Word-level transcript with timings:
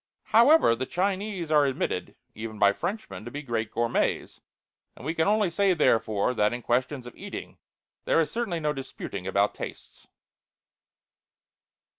However, 0.33 0.75
the 0.75 0.87
Chinese 0.87 1.51
are 1.51 1.67
admitted, 1.67 2.15
even 2.33 2.57
by 2.57 2.73
Frenchmen, 2.73 3.23
to 3.23 3.29
be 3.29 3.43
great 3.43 3.69
gourmets; 3.69 4.41
and 4.95 5.05
we 5.05 5.13
can 5.13 5.27
only 5.27 5.51
say, 5.51 5.75
therefore, 5.75 6.33
that 6.33 6.53
in 6.53 6.63
questions 6.63 7.05
of 7.05 7.15
eating 7.15 7.59
there 8.05 8.19
is 8.19 8.31
certainly 8.31 8.59
no 8.59 8.73
disputing 8.73 9.27
about 9.27 9.53
tastes. 9.53 10.07